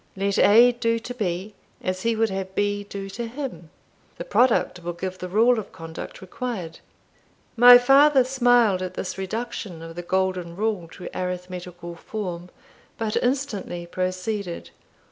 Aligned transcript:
Let 0.15 0.39
A 0.39 0.71
do 0.71 0.97
to 0.97 1.13
B, 1.13 1.53
as 1.83 2.01
he 2.01 2.15
would 2.15 2.31
have 2.31 2.55
B 2.55 2.83
do 2.83 3.07
to 3.11 3.27
him; 3.27 3.69
the 4.17 4.25
product 4.25 4.81
will 4.83 4.93
give 4.93 5.19
the 5.19 5.29
rule 5.29 5.59
of 5.59 5.71
conduct 5.71 6.21
required." 6.23 6.79
My 7.55 7.77
father 7.77 8.23
smiled 8.23 8.81
at 8.81 8.95
this 8.95 9.19
reduction 9.19 9.83
of 9.83 9.95
the 9.95 10.01
golden 10.01 10.55
rule 10.55 10.87
to 10.93 11.07
arithmetical 11.13 11.93
form, 11.93 12.49
but 12.97 13.15
instantly 13.17 13.85
proceeded. 13.85 14.71